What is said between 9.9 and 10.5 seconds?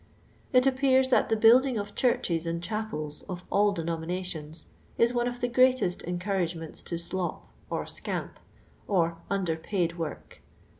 work.